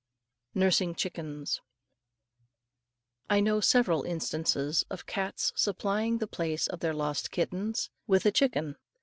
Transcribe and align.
NURSING 0.55 0.95
CHICKENS. 0.95 1.61
I 3.29 3.39
know 3.39 3.59
several 3.61 4.01
instances 4.01 4.83
of 4.89 5.05
cats 5.05 5.53
supplying 5.55 6.17
the 6.17 6.25
place 6.25 6.65
of 6.65 6.79
their 6.79 6.95
lost 6.95 7.29
kittens 7.29 7.91
with 8.07 8.25
a 8.25 8.31
chicken. 8.31 8.77